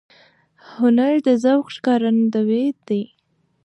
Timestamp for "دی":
2.87-3.03